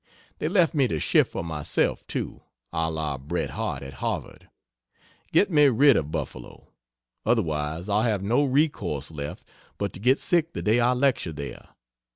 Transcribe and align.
They 0.39 0.47
left 0.47 0.73
me 0.73 0.87
to 0.87 0.99
shift 0.99 1.31
for 1.31 1.43
myself, 1.43 2.07
too, 2.07 2.41
a 2.73 2.89
la 2.89 3.19
Bret 3.19 3.51
Harte 3.51 3.83
at 3.83 3.93
Harvard. 3.93 4.49
Get 5.31 5.51
me 5.51 5.65
rid 5.65 5.95
of 5.95 6.09
Buffalo! 6.09 6.69
Otherwise 7.23 7.87
I'll 7.87 8.01
have 8.01 8.23
no 8.23 8.43
recourse 8.43 9.11
left 9.11 9.47
but 9.77 9.93
to 9.93 9.99
get 9.99 10.19
sick 10.19 10.53
the 10.53 10.63
day 10.63 10.79
I 10.79 10.93
lecture 10.93 11.33
there. 11.33 11.75